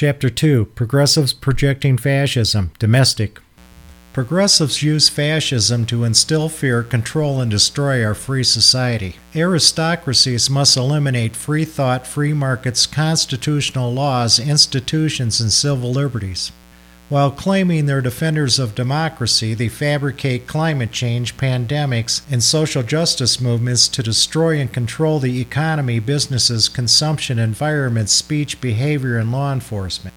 [0.00, 3.40] Chapter 2 Progressives Projecting Fascism Domestic.
[4.12, 9.16] Progressives use fascism to instill fear, control, and destroy our free society.
[9.34, 16.52] Aristocracies must eliminate free thought, free markets, constitutional laws, institutions, and civil liberties.
[17.08, 23.88] While claiming they're defenders of democracy, they fabricate climate change, pandemics, and social justice movements
[23.88, 30.14] to destroy and control the economy, businesses, consumption, environment, speech, behavior, and law enforcement.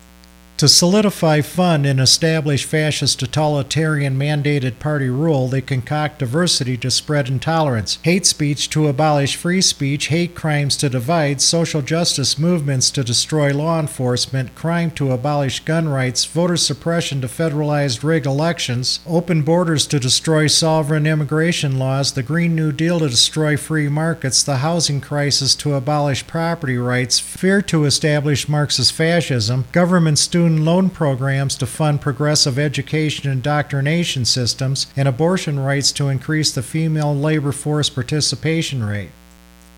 [0.62, 7.29] To solidify, fund, and establish fascist totalitarian mandated party rule, they concoct diversity to spread
[7.29, 13.04] intolerance, hate speech to abolish free speech, hate crimes to divide, social justice movements to
[13.04, 19.42] destroy law enforcement, crime to abolish gun rights, voter suppression to federalized rig elections, open
[19.42, 24.57] borders to destroy sovereign immigration laws, the Green New Deal to destroy free markets, the
[24.57, 30.89] housing crisis to abolish property rights, fear to establish Marxist fascism, government student student loan
[30.89, 37.53] programs to fund progressive education indoctrination systems, and abortion rights to increase the female labor
[37.53, 39.11] force participation rate.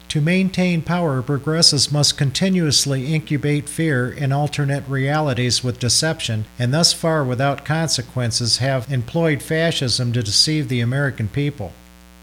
[0.08, 6.92] To maintain power, progressives must continuously incubate fear in alternate realities with deception, and thus
[6.92, 11.72] far without consequences have employed fascism to deceive the American people.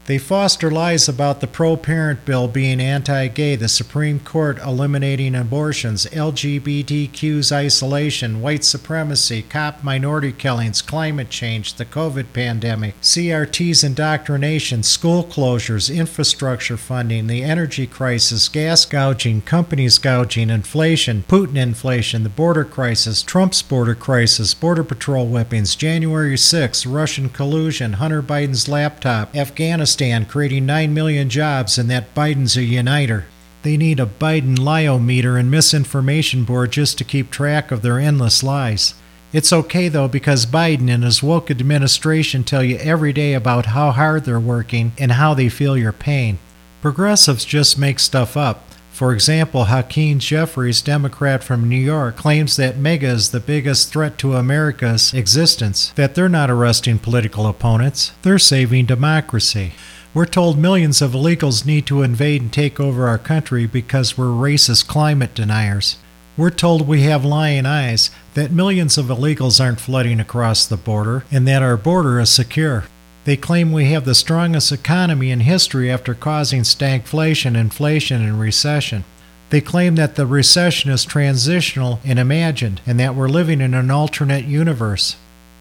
[0.07, 5.35] They foster lies about the pro parent bill being anti gay, the Supreme Court eliminating
[5.35, 14.81] abortions, LGBTQ's isolation, white supremacy, cop minority killings, climate change, the COVID pandemic, CRT's indoctrination,
[14.81, 22.29] school closures, infrastructure funding, the energy crisis, gas gouging, companies gouging, inflation, Putin inflation, the
[22.29, 29.35] border crisis, Trump's border crisis, Border Patrol whippings, January 6, Russian collusion, Hunter Biden's laptop,
[29.35, 29.90] Afghanistan.
[29.91, 33.25] Afghanistan, creating 9 million jobs, and that Biden's a uniter.
[33.61, 38.41] They need a Biden liometer and misinformation board just to keep track of their endless
[38.41, 38.93] lies.
[39.33, 43.91] It's okay though because Biden and his woke administration tell you every day about how
[43.91, 46.39] hard they're working and how they feel your pain.
[46.81, 48.70] Progressives just make stuff up.
[48.91, 54.17] For example, Hakeem Jeffries, Democrat from New York, claims that MAGA is the biggest threat
[54.19, 59.71] to America's existence, that they're not arresting political opponents, they're saving democracy.
[60.13, 64.25] We're told millions of illegals need to invade and take over our country because we're
[64.25, 65.95] racist climate deniers.
[66.35, 71.23] We're told we have lying eyes, that millions of illegals aren't flooding across the border,
[71.31, 72.85] and that our border is secure.
[73.23, 79.03] They claim we have the strongest economy in history after causing stagflation, inflation, and recession.
[79.51, 83.91] They claim that the recession is transitional and imagined, and that we're living in an
[83.91, 85.17] alternate universe.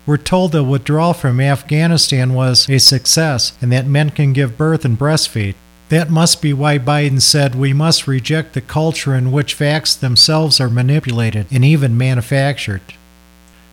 [0.07, 4.85] We're told the withdrawal from Afghanistan was a success and that men can give birth
[4.85, 5.55] and breastfeed.
[5.91, 10.61] That must be why Biden said we must reject the culture in which facts themselves
[10.61, 12.81] are manipulated and even manufactured.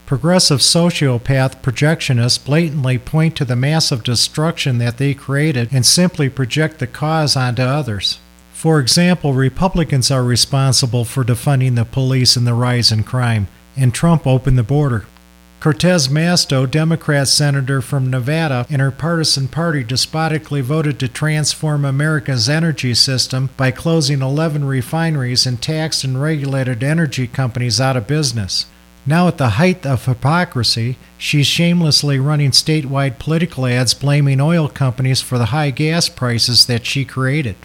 [0.07, 6.79] Progressive sociopath projectionists blatantly point to the massive destruction that they created and simply project
[6.79, 8.18] the cause onto others.
[8.53, 13.94] For example, Republicans are responsible for defunding the police and the rise in crime, and
[13.94, 15.06] Trump opened the border.
[15.59, 22.47] Cortez Masto, Democrat senator from Nevada, and her partisan party despotically voted to transform America's
[22.47, 28.68] energy system by closing 11 refineries and taxed and regulated energy companies out of business.
[29.09, 35.22] Now, at the height of hypocrisy, she's shamelessly running statewide political ads blaming oil companies
[35.22, 37.56] for the high gas prices that she created.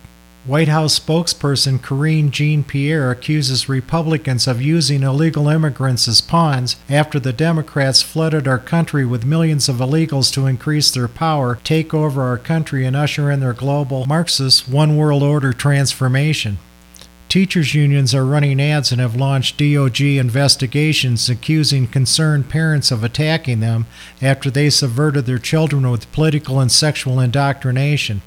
[0.44, 7.18] White House spokesperson Karine Jean Pierre accuses Republicans of using illegal immigrants as pawns after
[7.18, 12.22] the Democrats flooded our country with millions of illegals to increase their power, take over
[12.22, 16.58] our country, and usher in their global Marxist one world order transformation.
[17.32, 23.60] Teachers' unions are running ads and have launched DOJ investigations accusing concerned parents of attacking
[23.60, 23.86] them
[24.20, 28.20] after they subverted their children with political and sexual indoctrination.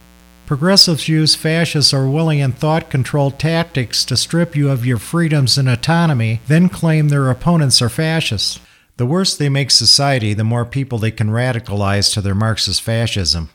[0.47, 5.69] Progressives use fascist Orwellian and thought control tactics to strip you of your freedoms and
[5.69, 8.59] autonomy, then claim their opponents are fascists.
[8.97, 13.51] The worse they make society, the more people they can radicalize to their Marxist fascism.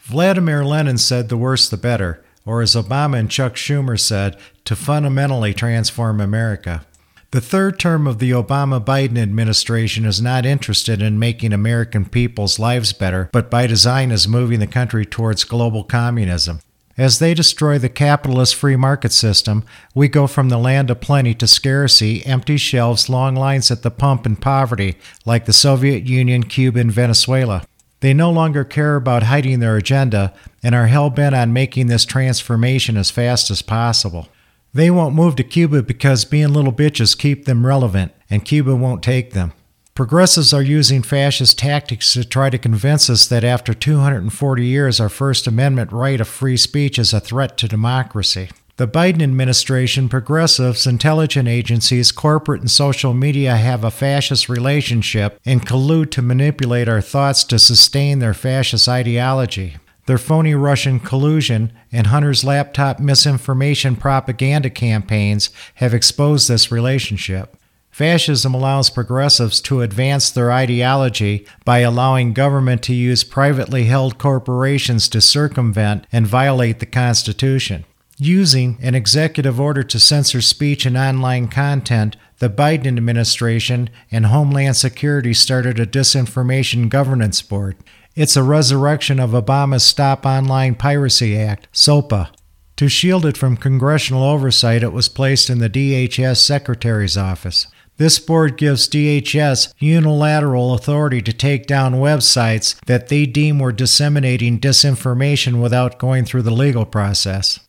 [0.00, 4.74] Vladimir Lenin said the worse the better or as Obama and Chuck Schumer said, to
[4.74, 6.86] fundamentally transform America.
[7.30, 12.58] The third term of the Obama Biden administration is not interested in making American people's
[12.58, 16.60] lives better, but by design is moving the country towards global communism.
[16.96, 19.62] As they destroy the capitalist free market system,
[19.94, 23.90] we go from the land of plenty to scarcity, empty shelves, long lines at the
[23.90, 24.96] pump, and poverty,
[25.26, 27.62] like the Soviet Union, Cuba, and Venezuela.
[28.00, 32.04] They no longer care about hiding their agenda and are hell bent on making this
[32.04, 34.28] transformation as fast as possible.
[34.72, 39.02] They won't move to Cuba because being little bitches keep them relevant, and Cuba won't
[39.02, 39.52] take them.
[39.94, 45.08] Progressives are using fascist tactics to try to convince us that after 240 years, our
[45.08, 48.50] First Amendment right of free speech is a threat to democracy.
[48.78, 55.66] The Biden administration, progressives, intelligence agencies, corporate, and social media have a fascist relationship and
[55.66, 59.78] collude to manipulate our thoughts to sustain their fascist ideology.
[60.06, 67.56] Their phony Russian collusion and Hunter's laptop misinformation propaganda campaigns have exposed this relationship.
[67.90, 75.08] Fascism allows progressives to advance their ideology by allowing government to use privately held corporations
[75.08, 77.84] to circumvent and violate the Constitution.
[78.20, 84.76] Using an executive order to censor speech and online content, the Biden administration and Homeland
[84.76, 87.76] Security started a Disinformation Governance Board.
[88.16, 92.32] It's a resurrection of Obama's Stop Online Piracy Act, SOPA.
[92.78, 97.68] To shield it from congressional oversight, it was placed in the DHS Secretary's office.
[97.98, 104.58] This board gives DHS unilateral authority to take down websites that they deem were disseminating
[104.58, 107.60] disinformation without going through the legal process.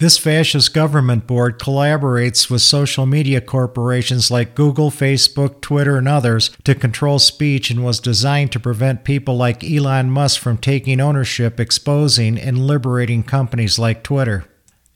[0.00, 6.50] This fascist government board collaborates with social media corporations like Google, Facebook, Twitter, and others
[6.64, 11.60] to control speech and was designed to prevent people like Elon Musk from taking ownership,
[11.60, 14.46] exposing, and liberating companies like Twitter.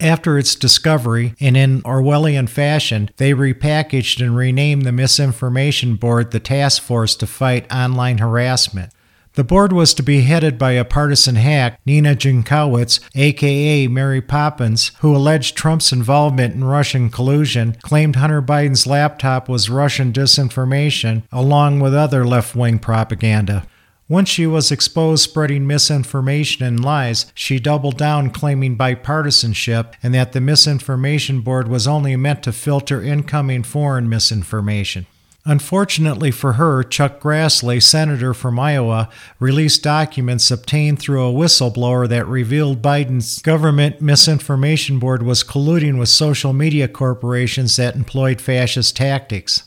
[0.00, 6.40] After its discovery, and in Orwellian fashion, they repackaged and renamed the Misinformation Board the
[6.40, 8.90] Task Force to Fight Online Harassment.
[9.34, 14.92] The board was to be headed by a partisan hack, Nina Jankowicz, aka Mary Poppins,
[15.00, 21.80] who alleged Trump's involvement in Russian collusion, claimed Hunter Biden's laptop was Russian disinformation, along
[21.80, 23.66] with other left wing propaganda.
[24.08, 30.32] Once she was exposed spreading misinformation and lies, she doubled down claiming bipartisanship and that
[30.32, 35.06] the Misinformation Board was only meant to filter incoming foreign misinformation.
[35.46, 42.26] Unfortunately for her, Chuck Grassley, senator from Iowa, released documents obtained through a whistleblower that
[42.26, 49.64] revealed Biden's government misinformation board was colluding with social media corporations that employed fascist tactics.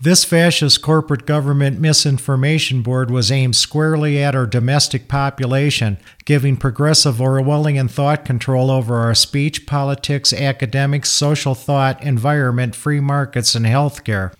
[0.00, 7.16] This fascist corporate government misinformation board was aimed squarely at our domestic population, giving progressive
[7.16, 14.32] Orwellian thought control over our speech, politics, academics, social thought, environment, free markets, and healthcare.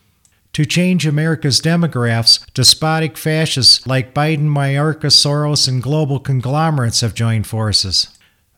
[0.54, 7.46] To change America's demographics, despotic fascists like Biden, Mayorkas, Soros, and global conglomerates have joined
[7.46, 8.08] forces.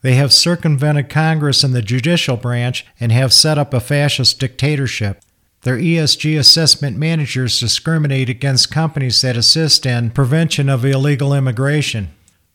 [0.01, 5.23] They have circumvented Congress and the judicial branch and have set up a fascist dictatorship.
[5.63, 12.11] Their ESG assessment managers discriminate against companies that assist in prevention of illegal immigration.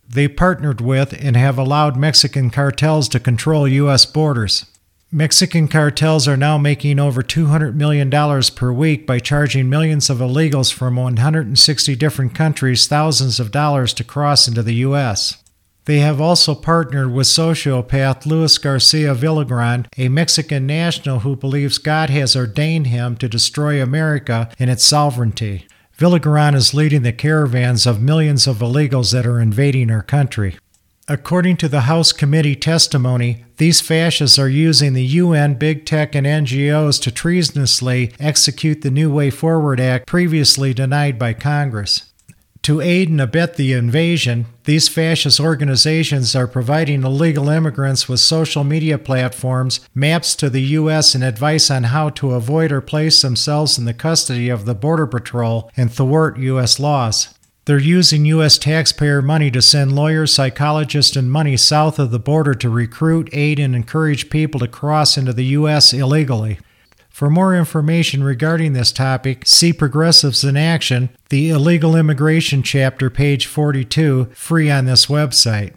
[0.09, 4.05] They partnered with and have allowed Mexican cartels to control U.S.
[4.05, 4.65] borders.
[5.11, 8.11] Mexican cartels are now making over $200 million
[8.57, 14.03] per week by charging millions of illegals from 160 different countries thousands of dollars to
[14.03, 15.41] cross into the U.S.
[15.85, 22.09] They have also partnered with sociopath Luis Garcia Villagrán, a Mexican national who believes God
[22.09, 25.67] has ordained him to destroy America and its sovereignty.
[25.97, 30.57] Villagrán is leading the caravans of millions of illegals that are invading our country.
[31.09, 36.27] According to the House committee testimony, these fascists are using the UN, big tech, and
[36.27, 42.11] NGOs to treasonously execute the New Way Forward Act previously denied by Congress.
[42.63, 48.65] To aid and abet the invasion, these fascist organizations are providing illegal immigrants with social
[48.65, 53.77] media platforms, maps to the U.S., and advice on how to avoid or place themselves
[53.77, 56.81] in the custody of the Border Patrol and thwart U.S.
[56.81, 57.33] laws.
[57.67, 58.57] They're using U.S.
[58.57, 63.59] taxpayer money to send lawyers, psychologists, and money south of the border to recruit, aid,
[63.59, 65.91] and encourage people to cross into the U.S.
[65.91, 66.59] illegally.
[67.09, 73.47] For more information regarding this topic, see Progressives in Action, the Illegal Immigration chapter, page
[73.47, 75.73] 42, free on this website.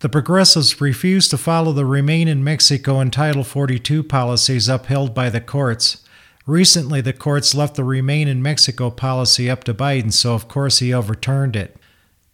[0.00, 5.30] The Progressives refuse to follow the Remain in Mexico and Title 42 policies upheld by
[5.30, 6.02] the courts.
[6.48, 10.78] Recently, the courts left the Remain in Mexico policy up to Biden, so of course
[10.78, 11.76] he overturned it.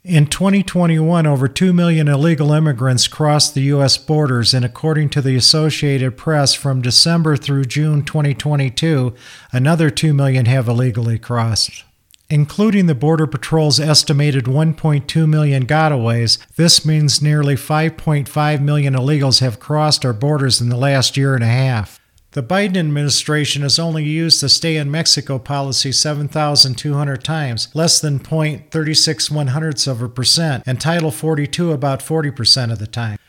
[0.05, 3.99] In 2021, over 2 million illegal immigrants crossed the U.S.
[3.99, 9.17] borders, and according to the Associated Press, from December through June 2022,
[9.51, 11.83] another 2 million have illegally crossed.
[12.31, 19.59] Including the Border Patrol's estimated 1.2 million gotaways, this means nearly 5.5 million illegals have
[19.59, 21.99] crossed our borders in the last year and a half.
[22.35, 28.19] The Biden administration has only used the stay in Mexico policy 7,200 times, less than
[28.19, 33.21] 0.36 one hundredths of a percent, and Title 42 about 40% of the time.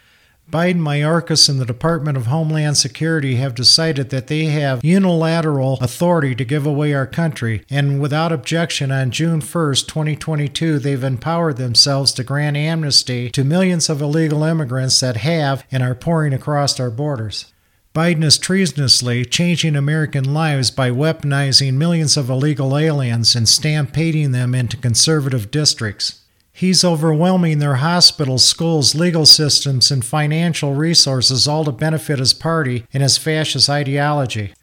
[0.52, 6.34] Biden, Mayorkas, and the Department of Homeland Security have decided that they have unilateral authority
[6.34, 12.12] to give away our country, and without objection on June 1, 2022, they've empowered themselves
[12.14, 16.90] to grant amnesty to millions of illegal immigrants that have and are pouring across our
[16.90, 17.52] borders.
[17.96, 24.54] Biden is treasonously changing American lives by weaponizing millions of illegal aliens and stampeding them
[24.54, 26.20] into conservative districts.
[26.52, 32.86] He's overwhelming their hospitals, schools, legal systems, and financial resources, all to benefit his party
[32.94, 34.54] and his fascist ideology.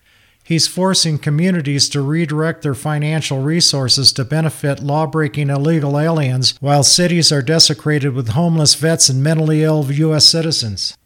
[0.44, 6.82] He's forcing communities to redirect their financial resources to benefit law breaking illegal aliens, while
[6.82, 10.26] cities are desecrated with homeless vets and mentally ill U.S.
[10.26, 10.98] citizens.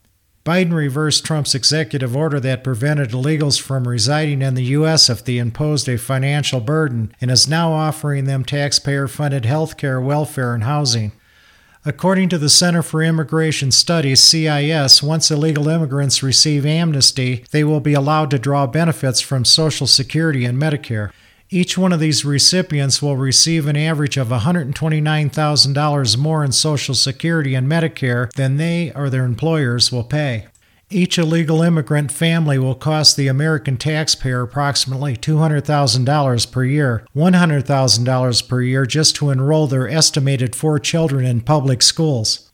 [0.47, 5.11] Biden reversed Trump's executive order that prevented illegals from residing in the U.S.
[5.11, 10.01] if they imposed a financial burden and is now offering them taxpayer funded health care,
[10.01, 11.11] welfare, and housing.
[11.85, 17.81] According to the Center for Immigration Studies, CIS, once illegal immigrants receive amnesty, they will
[17.81, 21.11] be allowed to draw benefits from Social Security and Medicare.
[21.49, 27.55] Each one of these recipients will receive an average of $129,000 more in Social Security
[27.55, 30.49] and Medicare than they or their employers will pay.
[30.91, 38.63] Each illegal immigrant family will cost the American taxpayer approximately $200,000 per year, $100,000 per
[38.63, 42.46] year just to enroll their estimated four children in public schools.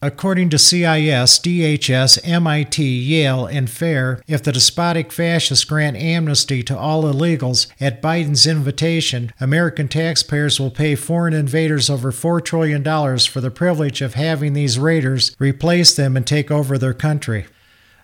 [0.00, 6.78] According to CIS, DHS, MIT, Yale, and FAIR, if the despotic fascists grant amnesty to
[6.78, 12.84] all illegals at Biden's invitation, American taxpayers will pay foreign invaders over $4 trillion
[13.18, 17.48] for the privilege of having these raiders replace them and take over their country.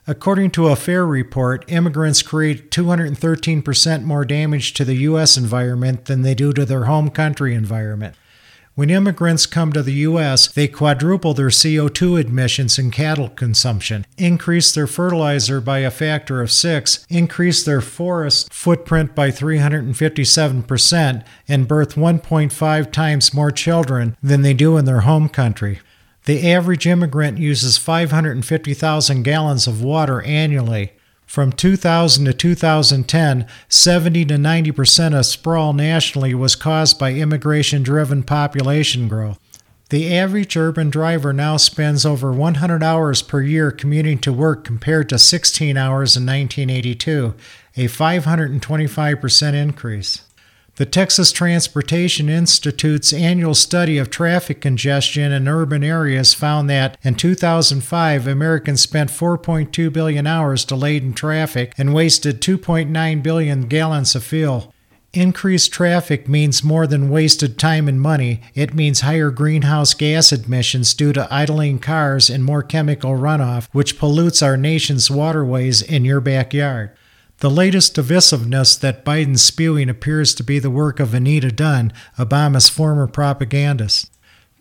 [0.05, 5.37] According to a FAIR report, immigrants create 213% more damage to the U.S.
[5.37, 8.17] environment than they do to their home country environment.
[8.77, 14.75] When immigrants come to the U.S., they quadruple their CO2 emissions and cattle consumption, increase
[14.75, 21.95] their fertilizer by a factor of six, increase their forest footprint by 357%, and birth
[21.95, 25.79] 1.5 times more children than they do in their home country.
[26.25, 30.95] The average immigrant uses 550,000 gallons of water annually.
[31.27, 37.83] From 2000 to 2010, 70 to 90 percent of sprawl nationally was caused by immigration
[37.83, 39.39] driven population growth.
[39.91, 45.09] The average urban driver now spends over 100 hours per year commuting to work compared
[45.11, 47.35] to 16 hours in 1982,
[47.77, 50.23] a 525% increase.
[50.77, 57.15] The Texas Transportation Institute's annual study of traffic congestion in urban areas found that in
[57.15, 64.25] 2005, Americans spent 4.2 billion hours delayed in traffic and wasted 2.9 billion gallons of
[64.25, 64.75] fuel.
[65.13, 68.41] Increased traffic means more than wasted time and money.
[68.57, 73.97] It means higher greenhouse gas emissions due to idling cars and more chemical runoff, which
[73.97, 76.91] pollutes our nation's waterways in your backyard.
[77.45, 82.71] The latest divisiveness that Biden's spewing appears to be the work of Anita Dunn, Obama's
[82.71, 84.11] former propagandist.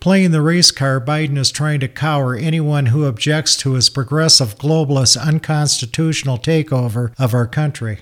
[0.00, 4.58] Playing the race card, Biden is trying to cower anyone who objects to his progressive,
[4.58, 8.00] globalist, unconstitutional takeover of our country.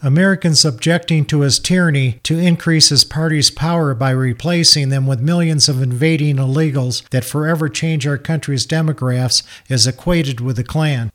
[0.00, 5.68] Americans objecting to his tyranny to increase his party's power by replacing them with millions
[5.68, 11.10] of invading illegals that forever change our country's demographics is equated with the Klan.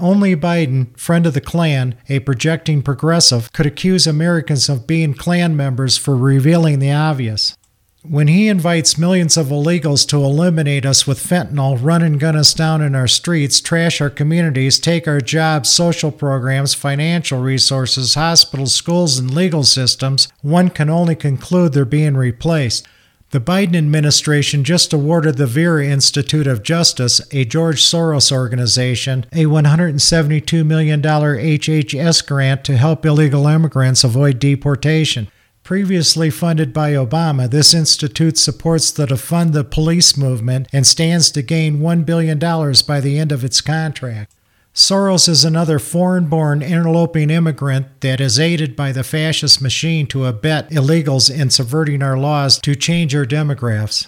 [0.00, 5.54] Only Biden, friend of the Klan, a projecting progressive, could accuse Americans of being Klan
[5.56, 7.56] members for revealing the obvious.
[8.02, 12.54] When he invites millions of illegals to eliminate us with fentanyl, run and gun us
[12.54, 18.74] down in our streets, trash our communities, take our jobs, social programs, financial resources, hospitals,
[18.74, 22.88] schools, and legal systems, one can only conclude they're being replaced.
[23.30, 29.44] The Biden administration just awarded the Vera Institute of Justice, a George Soros organization, a
[29.44, 35.28] $172 million HHS grant to help illegal immigrants avoid deportation.
[35.62, 41.42] Previously funded by Obama, this institute supports the Defund the Police movement and stands to
[41.42, 44.34] gain $1 billion by the end of its contract.
[44.80, 50.24] Soros is another foreign born interloping immigrant that is aided by the fascist machine to
[50.24, 54.06] abet illegals in subverting our laws to change our demographics.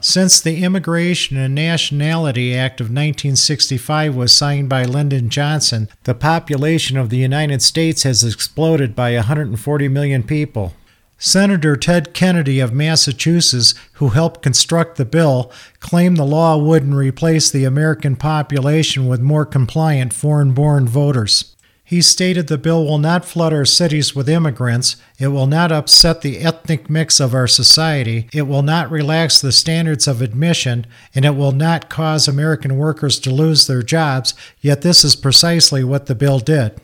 [0.00, 6.96] Since the Immigration and Nationality Act of 1965 was signed by Lyndon Johnson, the population
[6.96, 10.74] of the United States has exploded by 140 million people.
[11.20, 17.50] Senator Ted Kennedy of Massachusetts, who helped construct the bill, claimed the law wouldn't replace
[17.50, 21.56] the American population with more compliant foreign born voters.
[21.82, 26.20] He stated the bill will not flood our cities with immigrants, it will not upset
[26.20, 31.24] the ethnic mix of our society, it will not relax the standards of admission, and
[31.24, 36.06] it will not cause American workers to lose their jobs, yet this is precisely what
[36.06, 36.78] the bill did.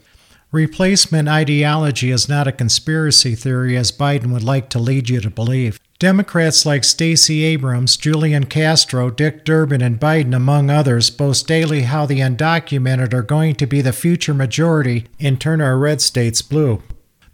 [0.55, 5.29] Replacement ideology is not a conspiracy theory as Biden would like to lead you to
[5.29, 5.81] believe.
[5.99, 12.07] Democrats like Stacey Abrams, Julian Castro, Dick Durbin, and Biden, among others, boast daily how
[12.07, 16.85] the undocumented are going to be the future majority and turn our red states blue.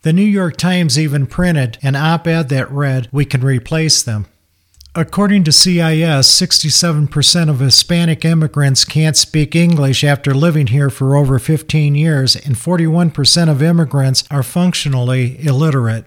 [0.01, 4.29] The New York Times even printed an op ed that read, We can replace them.
[4.97, 11.39] According to CIS, 67% of Hispanic immigrants can't speak English after living here for over
[11.39, 16.07] 15 years, and 41% of immigrants are functionally illiterate.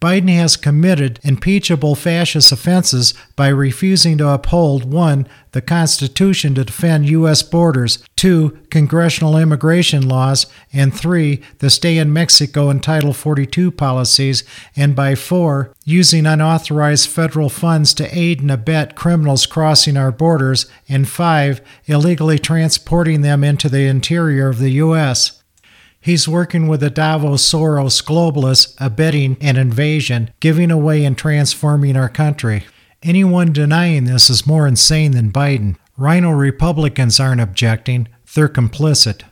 [0.00, 5.26] Biden has committed impeachable fascist offenses by refusing to uphold 1.
[5.50, 7.42] the Constitution to defend U.S.
[7.42, 8.56] borders, 2.
[8.70, 11.42] congressional immigration laws, and 3.
[11.58, 14.44] the Stay in Mexico and Title 42 policies,
[14.76, 15.74] and by 4.
[15.84, 21.60] using unauthorized federal funds to aid and abet criminals crossing our borders, and 5.
[21.86, 25.37] illegally transporting them into the interior of the U.S.
[26.00, 32.08] He's working with the Davos Soros globalists abetting an invasion, giving away and transforming our
[32.08, 32.64] country.
[33.02, 35.76] Anyone denying this is more insane than Biden.
[35.96, 39.22] RINO Republicans aren't objecting, they're complicit.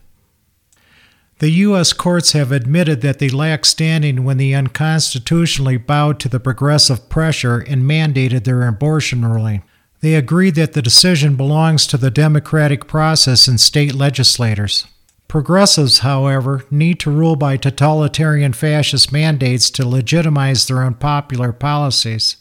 [1.38, 1.92] The U.S.
[1.92, 7.58] courts have admitted that they lack standing when they unconstitutionally bowed to the progressive pressure
[7.58, 9.62] and mandated their abortion ruling.
[10.00, 14.86] They agreed that the decision belongs to the democratic process and state legislators.
[15.36, 22.38] Progressives, however, need to rule by totalitarian fascist mandates to legitimize their unpopular policies.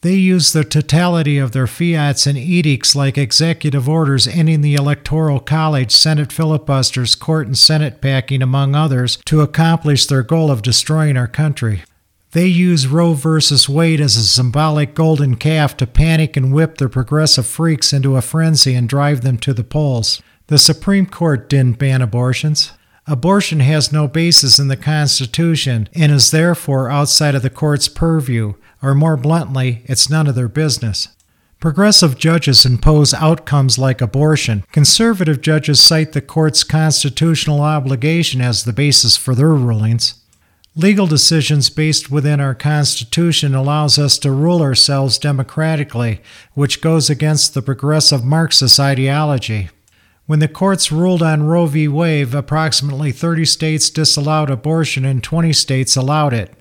[0.00, 5.40] They use the totality of their fiats and edicts like executive orders ending the Electoral
[5.40, 11.18] College, Senate filibusters, court and Senate packing, among others, to accomplish their goal of destroying
[11.18, 11.82] our country.
[12.30, 13.40] They use Roe v.
[13.68, 18.22] Wade as a symbolic golden calf to panic and whip their progressive freaks into a
[18.22, 20.22] frenzy and drive them to the polls.
[20.48, 22.72] The Supreme Court didn't ban abortions.
[23.06, 28.54] Abortion has no basis in the Constitution and is therefore outside of the court's purview,
[28.80, 31.08] or more bluntly, it's none of their business.
[31.60, 34.64] Progressive judges impose outcomes like abortion.
[34.72, 40.14] Conservative judges cite the court's constitutional obligation as the basis for their rulings.
[40.74, 46.22] Legal decisions based within our Constitution allows us to rule ourselves democratically,
[46.54, 49.68] which goes against the progressive Marxist ideology.
[50.28, 51.88] When the courts ruled on Roe v.
[51.88, 56.52] Wade, approximately 30 states disallowed abortion and 20 states allowed it.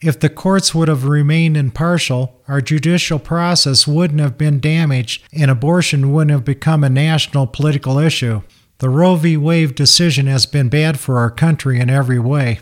[0.00, 5.52] If the courts would have remained impartial, our judicial process wouldn't have been damaged and
[5.52, 8.42] abortion wouldn't have become a national political issue.
[8.78, 9.36] The Roe v.
[9.36, 12.58] Wade decision has been bad for our country in every way.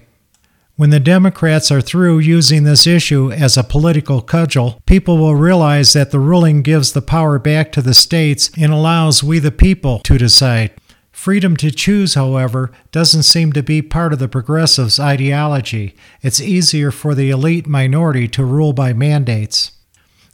[0.81, 5.93] When the Democrats are through using this issue as a political cudgel, people will realize
[5.93, 9.99] that the ruling gives the power back to the states and allows we the people
[9.99, 10.71] to decide.
[11.13, 15.95] Freedom to choose, however, doesn't seem to be part of the progressives' ideology.
[16.23, 19.73] It's easier for the elite minority to rule by mandates.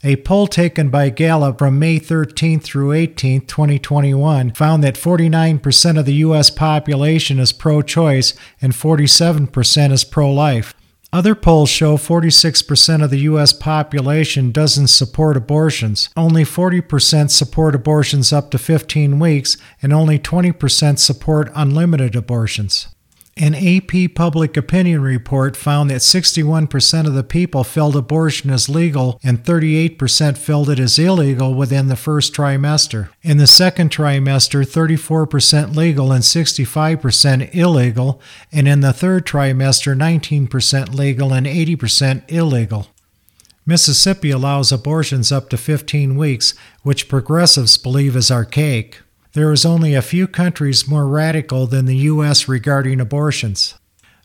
[0.06, 6.06] A poll taken by Gallup from May 13 through 18, 2021, found that 49% of
[6.06, 6.48] the U.S.
[6.48, 10.74] population is pro choice and 47% is pro life.
[11.12, 13.52] Other polls show 46% of the U.S.
[13.52, 16.08] population doesn't support abortions.
[16.16, 22.86] Only 40% support abortions up to 15 weeks, and only 20% support unlimited abortions.
[23.38, 29.20] An AP public opinion report found that 61% of the people felt abortion is legal
[29.22, 33.10] and 38% felt it is illegal within the first trimester.
[33.20, 40.94] In the second trimester, 34% legal and 65% illegal, and in the third trimester, 19%
[40.94, 42.86] legal and 80% illegal.
[43.66, 49.02] Mississippi allows abortions up to 15 weeks, which progressives believe is archaic.
[49.36, 52.48] There is only a few countries more radical than the U.S.
[52.48, 53.74] regarding abortions.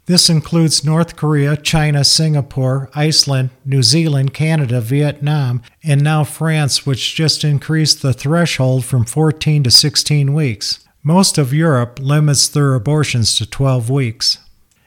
[0.06, 7.14] This includes North Korea, China, Singapore, Iceland, New Zealand, Canada, Vietnam, and now France, which
[7.14, 10.80] just increased the threshold from 14 to 16 weeks.
[11.04, 14.38] Most of Europe limits their abortions to 12 weeks.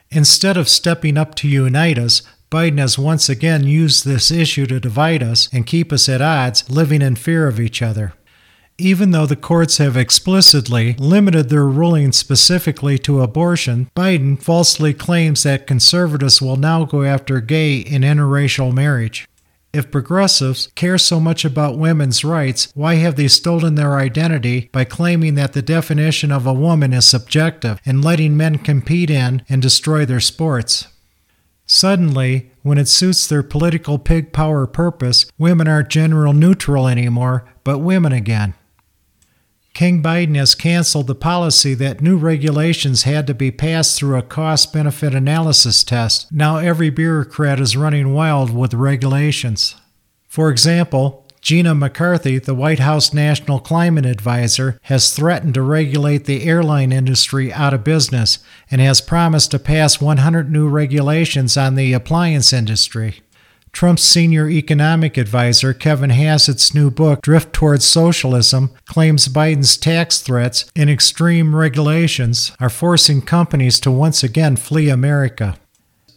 [0.09, 4.79] Instead of stepping up to unite us, Biden has once again used this issue to
[4.79, 8.15] divide us and keep us at odds, living in fear of each other.
[8.77, 15.43] Even though the courts have explicitly limited their ruling specifically to abortion, Biden falsely claims
[15.43, 19.29] that conservatives will now go after gay and interracial marriage.
[19.71, 24.83] If progressives care so much about women's rights, why have they stolen their identity by
[24.83, 29.61] claiming that the definition of a woman is subjective and letting men compete in and
[29.61, 30.87] destroy their sports?
[31.65, 37.79] Suddenly, when it suits their political pig power purpose, women aren't general neutral anymore, but
[37.79, 38.53] women again.
[39.75, 44.21] King Biden has canceled the policy that new regulations had to be passed through a
[44.21, 46.31] cost benefit analysis test.
[46.31, 49.75] Now every bureaucrat is running wild with regulations.
[50.29, 56.45] For example, Gina McCarthy, the White House National Climate Advisor, has threatened to regulate the
[56.45, 58.39] airline industry out of business
[58.71, 63.24] and has promised to pass 100 new regulations on the appliance industry.
[63.75, 70.71] Trump's senior economic advisor, Kevin Hassett's new book, Drift Towards Socialism, claims Biden's tax threats
[70.77, 75.57] and extreme regulations are forcing companies to once again flee America.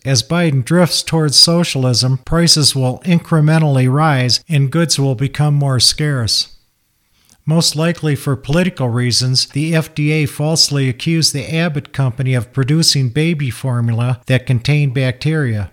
[0.05, 6.57] As Biden drifts towards socialism, prices will incrementally rise and goods will become more scarce.
[7.45, 13.51] Most likely for political reasons, the FDA falsely accused the Abbott company of producing baby
[13.51, 15.73] formula that contained bacteria.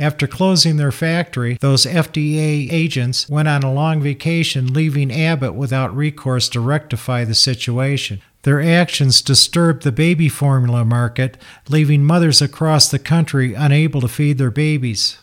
[0.00, 5.94] After closing their factory, those FDA agents went on a long vacation, leaving Abbott without
[5.94, 8.22] recourse to rectify the situation.
[8.42, 11.36] Their actions disturbed the baby formula market,
[11.68, 15.18] leaving mothers across the country unable to feed their babies.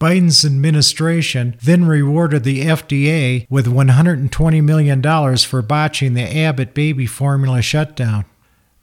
[0.00, 7.60] Biden's administration then rewarded the FDA with $120 million for botching the Abbott baby formula
[7.60, 8.24] shutdown.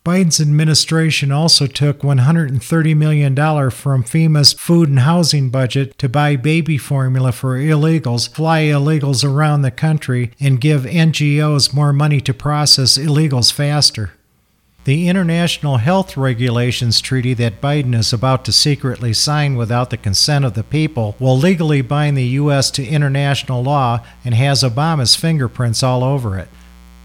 [0.03, 6.79] Biden's administration also took $130 million from FEMA's food and housing budget to buy baby
[6.79, 12.97] formula for illegals, fly illegals around the country, and give NGOs more money to process
[12.97, 14.13] illegals faster.
[14.85, 20.45] The International Health Regulations Treaty that Biden is about to secretly sign without the consent
[20.45, 22.71] of the people will legally bind the U.S.
[22.71, 26.47] to international law and has Obama's fingerprints all over it.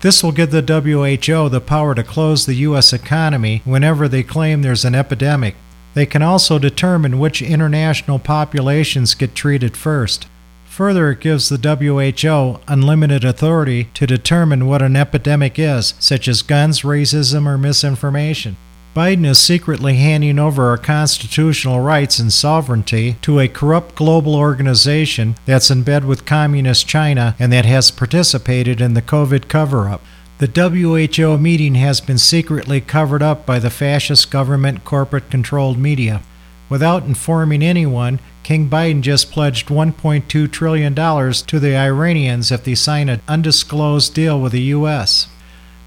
[0.01, 2.93] This will give the WHO the power to close the U.S.
[2.93, 5.57] economy whenever they claim there's an epidemic.
[5.95, 10.27] They can also determine which international populations get treated first.
[10.67, 16.43] Further, it gives the WHO unlimited authority to determine what an epidemic is, such as
[16.43, 18.59] guns, racism, or misinformation.
[18.97, 25.37] Biden is secretly handing over our constitutional rights and sovereignty to a corrupt global organization
[25.45, 30.01] that's in bed with Communist China and that has participated in the COVID cover up.
[30.39, 36.23] The WHO meeting has been secretly covered up by the fascist government corporate controlled media.
[36.71, 43.11] Without informing anyone, King Biden just pledged $1.2 trillion to the Iranians if they sign
[43.11, 45.29] an undisclosed deal with the U.S.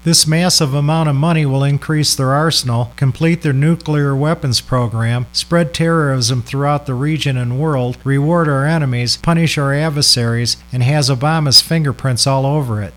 [0.02, 5.74] This massive amount of money will increase their arsenal, complete their nuclear weapons program, spread
[5.74, 11.60] terrorism throughout the region and world, reward our enemies, punish our adversaries, and has Obama's
[11.60, 12.94] fingerprints all over it.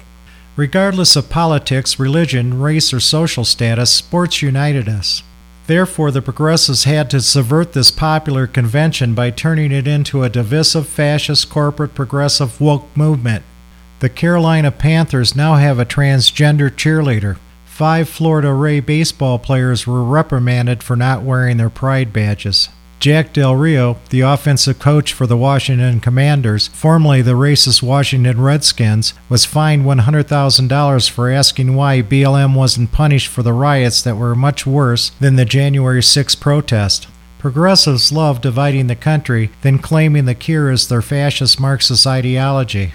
[0.56, 5.24] Regardless of politics, religion, race, or social status, sports united us.
[5.68, 10.88] Therefore, the progressives had to subvert this popular convention by turning it into a divisive,
[10.88, 13.44] fascist, corporate, progressive woke movement.
[14.04, 17.38] The Carolina Panthers now have a transgender cheerleader.
[17.64, 22.68] Five Florida Ray baseball players were reprimanded for not wearing their pride badges.
[23.00, 29.14] Jack Del Rio, the offensive coach for the Washington Commanders, formerly the racist Washington Redskins,
[29.30, 34.68] was fined $100,000 for asking why BLM wasn't punished for the riots that were much
[34.68, 37.08] worse than the January 6 protest.
[37.40, 42.92] Progressives love dividing the country, then claiming the cure is their fascist Marxist ideology.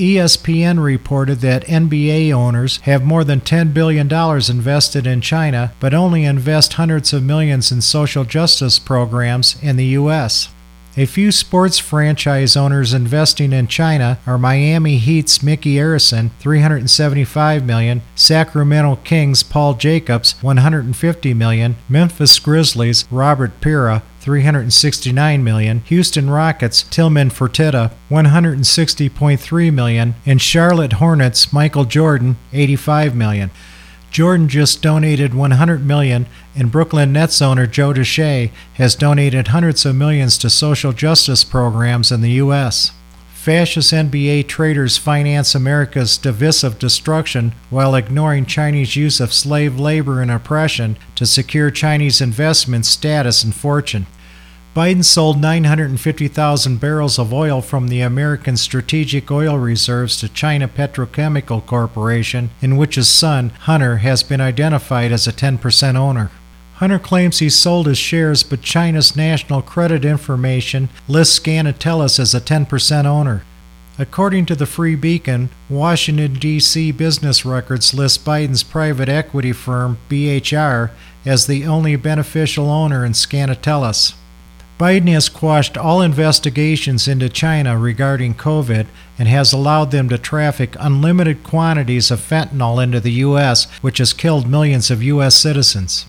[0.00, 6.24] ESPN reported that NBA owners have more than $10 billion invested in China, but only
[6.24, 10.48] invest hundreds of millions in social justice programs in the U.S.
[10.96, 18.02] A few sports franchise owners investing in China are Miami Heat's Micky Arison, 375 million;
[18.14, 27.30] Sacramento Kings Paul Jacobs, 150 million; Memphis Grizzlies Robert Pera, 369 million, Houston Rockets Tillman
[27.30, 33.50] Fertitta 160.3 million, and Charlotte Hornets Michael Jordan 85 million.
[34.10, 39.94] Jordan just donated 100 million, and Brooklyn Nets owner Joe Duche has donated hundreds of
[39.94, 42.92] millions to social justice programs in the U.S.
[43.40, 50.30] Fascist NBA traders finance America's divisive destruction while ignoring Chinese use of slave labor and
[50.30, 54.06] oppression to secure Chinese investment status and fortune.
[54.76, 61.64] Biden sold 950,000 barrels of oil from the American Strategic Oil Reserves to China Petrochemical
[61.64, 66.30] Corporation, in which his son, Hunter, has been identified as a 10% owner.
[66.80, 72.40] Hunter claims he sold his shares, but China's national credit information lists Skaneateles as a
[72.40, 73.44] 10% owner.
[73.98, 76.90] According to the Free Beacon, Washington, D.C.
[76.92, 80.92] business records list Biden's private equity firm, BHR,
[81.26, 84.14] as the only beneficial owner in Skaneateles.
[84.78, 88.86] Biden has quashed all investigations into China regarding COVID
[89.18, 94.14] and has allowed them to traffic unlimited quantities of fentanyl into the U.S., which has
[94.14, 95.34] killed millions of U.S.
[95.34, 96.06] citizens.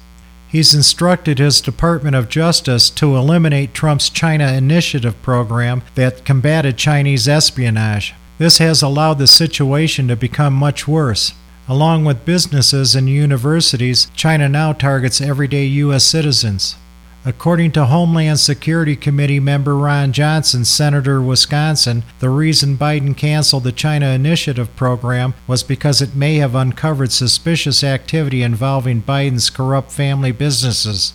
[0.52, 7.26] He's instructed his Department of Justice to eliminate Trump's China Initiative program that combated Chinese
[7.26, 8.14] espionage.
[8.38, 11.32] This has allowed the situation to become much worse.
[11.70, 16.04] Along with businesses and universities, China now targets everyday U.S.
[16.04, 16.76] citizens.
[17.24, 23.72] According to Homeland Security Committee member Ron Johnson, Senator Wisconsin, the reason Biden canceled the
[23.72, 30.32] China Initiative program was because it may have uncovered suspicious activity involving Biden's corrupt family
[30.32, 31.14] businesses.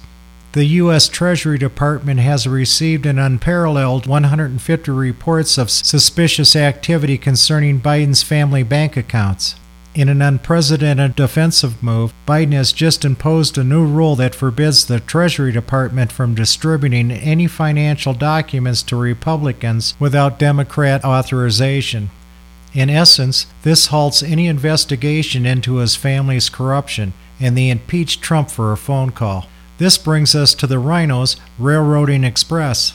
[0.52, 1.08] The U.S.
[1.08, 8.96] Treasury Department has received an unparalleled 150 reports of suspicious activity concerning Biden's family bank
[8.96, 9.56] accounts.
[9.96, 15.00] In an unprecedented defensive move, Biden has just imposed a new rule that forbids the
[15.00, 22.10] Treasury Department from distributing any financial documents to Republicans without Democrat authorization.
[22.74, 28.72] In essence, this halts any investigation into his family's corruption, and they impeached Trump for
[28.72, 29.46] a phone call.
[29.78, 32.92] This brings us to the RINOs Railroading Express.